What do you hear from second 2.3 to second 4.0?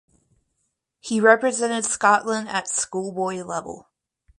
at schoolboy level.